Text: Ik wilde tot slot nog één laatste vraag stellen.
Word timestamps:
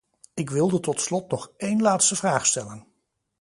Ik 0.33 0.49
wilde 0.49 0.79
tot 0.79 1.01
slot 1.01 1.29
nog 1.31 1.51
één 1.57 1.81
laatste 1.81 2.15
vraag 2.15 2.45
stellen. 2.45 2.85